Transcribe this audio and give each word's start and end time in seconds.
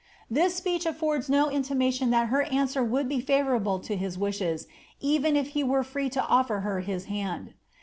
This 0.31 0.55
speech 0.55 0.85
afibrds 0.85 1.29
no 1.29 1.51
intimation 1.51 2.09
that 2.09 2.29
her 2.29 2.41
answer 2.45 2.83
would 2.83 3.01
have 3.03 3.09
been 3.09 3.21
fiivourable 3.21 3.83
to 3.83 3.95
his 3.95 4.17
wishes, 4.17 4.65
even 4.99 5.35
if 5.35 5.49
he 5.49 5.59
had 5.59 5.69
been 5.69 5.83
free 5.83 6.09
to 6.09 6.21
ofler 6.21 6.63
her 6.63 6.79
his 6.79 7.05
hand. 7.05 7.53